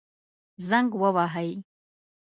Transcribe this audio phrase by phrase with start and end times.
[0.69, 1.49] زنګ ووهئ